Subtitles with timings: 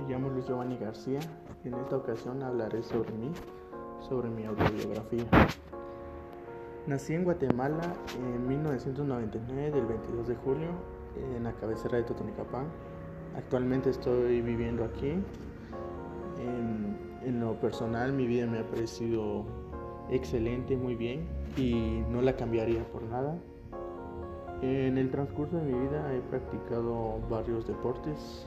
[0.00, 1.20] Me llamo Luis Giovanni García
[1.62, 3.30] y en esta ocasión hablaré sobre mí,
[4.00, 5.24] sobre mi autobiografía.
[6.86, 7.82] Nací en Guatemala
[8.16, 10.68] en 1999, del 22 de julio,
[11.36, 12.66] en la cabecera de Totonicapán.
[13.36, 15.22] Actualmente estoy viviendo aquí.
[16.38, 19.44] En, en lo personal mi vida me ha parecido
[20.08, 21.28] excelente, muy bien
[21.58, 23.38] y no la cambiaría por nada.
[24.62, 28.46] En el transcurso de mi vida he practicado varios deportes.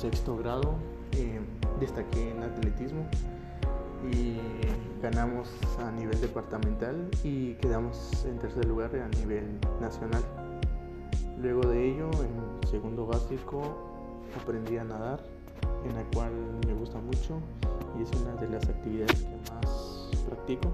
[0.00, 0.76] Sexto grado
[1.12, 1.40] eh,
[1.78, 3.04] destaqué en atletismo
[4.10, 4.38] y
[5.02, 10.22] ganamos a nivel departamental y quedamos en tercer lugar a nivel nacional.
[11.38, 13.60] Luego de ello, en segundo básico,
[14.40, 15.20] aprendí a nadar,
[15.86, 16.32] en la cual
[16.66, 17.38] me gusta mucho
[17.98, 20.70] y es una de las actividades que más practico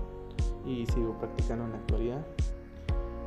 [0.64, 2.26] y sigo practicando en la actualidad.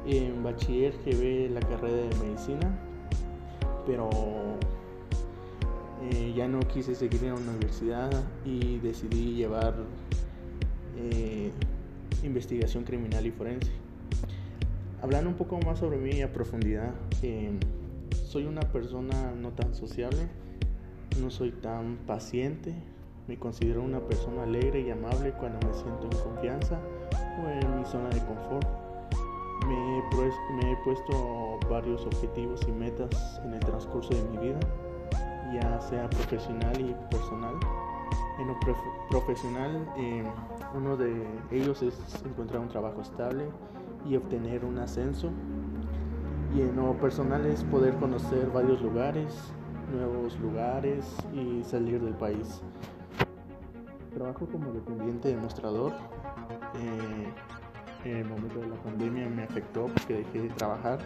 [0.05, 2.79] En bachiller llevé la carrera de medicina,
[3.85, 4.09] pero
[6.29, 8.11] eh, ya no quise seguir en la universidad
[8.45, 9.75] y decidí llevar
[10.97, 11.51] eh,
[12.23, 13.71] investigación criminal y forense.
[15.01, 17.51] Hablando un poco más sobre mí a profundidad, eh,
[18.25, 20.27] soy una persona no tan sociable,
[21.21, 22.73] no soy tan paciente,
[23.27, 26.79] me considero una persona alegre y amable cuando me siento en confianza
[27.43, 28.67] o en mi zona de confort
[29.67, 34.59] me he, puesto varios objetivos y metas en el transcurso de mi vida,
[35.53, 37.55] ya sea profesional y personal.
[38.39, 38.57] En lo
[39.09, 40.23] profesional, eh,
[40.73, 43.45] uno de ellos es encontrar un trabajo estable
[44.05, 45.31] y obtener un ascenso.
[46.55, 49.53] Y en lo personal es poder conocer varios lugares,
[49.93, 52.61] nuevos lugares y salir del país.
[54.13, 55.91] Trabajo como dependiente demostrador.
[56.75, 57.33] Eh,
[58.05, 60.99] en el momento de la pandemia me afectó porque dejé de trabajar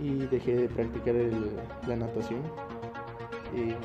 [0.00, 1.14] y dejé de practicar
[1.86, 2.40] la natación.
[3.54, 3.76] Eh,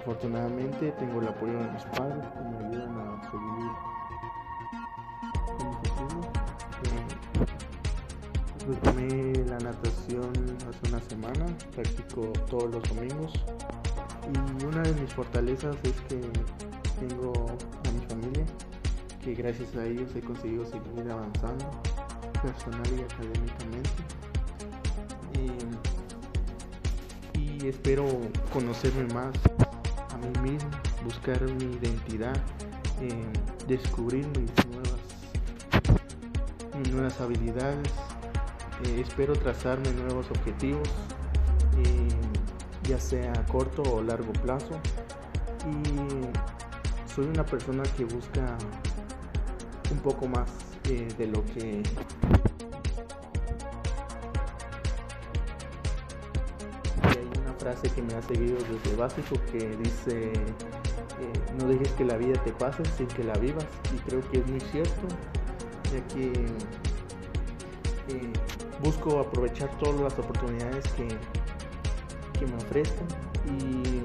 [0.00, 3.92] afortunadamente tengo el apoyo de mis padres que me ayudan a seguir
[8.68, 10.30] Retomé la natación
[10.68, 13.32] hace una semana, practico todos los domingos
[14.32, 16.20] y una de mis fortalezas es que
[17.00, 17.32] tengo
[17.88, 18.44] a mi familia
[19.24, 21.70] que gracias a ellos he conseguido seguir avanzando
[22.40, 23.90] personal y académicamente.
[25.34, 25.91] y
[27.68, 28.06] espero
[28.52, 29.34] conocerme más
[30.12, 30.70] a mí mismo,
[31.04, 32.36] buscar mi identidad,
[33.66, 35.00] descubrir mis nuevas,
[36.90, 37.88] nuevas habilidades.
[38.84, 40.88] Eh, espero trazarme nuevos objetivos,
[42.88, 44.80] ya sea a corto o largo plazo.
[45.66, 48.56] Y soy una persona que busca
[49.90, 50.50] un poco más
[50.88, 51.82] eh, de lo que
[57.62, 62.42] frase que me ha seguido desde básico que dice eh, no dejes que la vida
[62.42, 65.06] te pase sin que la vivas y creo que es muy cierto
[65.92, 66.32] ya que
[68.08, 68.32] eh,
[68.82, 71.06] busco aprovechar todas las oportunidades que,
[72.38, 73.06] que me ofrezcan
[73.46, 74.02] y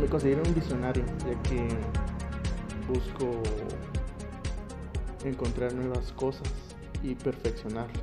[0.00, 1.68] me considero un visionario ya que
[2.88, 3.40] busco
[5.24, 6.50] encontrar nuevas cosas
[7.04, 8.02] y perfeccionarlas.